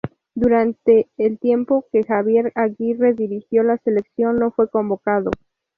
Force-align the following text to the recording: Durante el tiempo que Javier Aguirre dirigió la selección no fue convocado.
Durante 0.33 1.11
el 1.17 1.37
tiempo 1.37 1.85
que 1.91 2.01
Javier 2.03 2.51
Aguirre 2.55 3.13
dirigió 3.13 3.61
la 3.61 3.77
selección 3.77 4.37
no 4.37 4.49
fue 4.49 4.67
convocado. 4.67 5.29